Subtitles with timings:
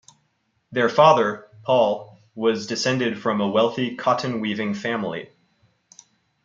[0.71, 5.29] Their father, Paul, was descended from a wealthy cotton weaving family.